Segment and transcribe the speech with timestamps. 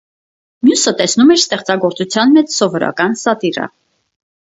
[0.67, 3.67] Մյուսը տեսնում էր ստեղծագործության մեջ սովորական սատիրա։